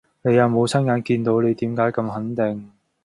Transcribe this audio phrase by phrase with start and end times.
[0.23, 2.71] 你又冇親眼見到，你點解咁肯定